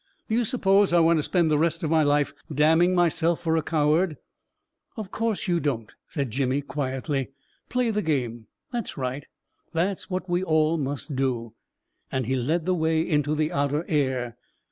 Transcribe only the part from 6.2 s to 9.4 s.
Jimmy, quietly." Play the game! That's right!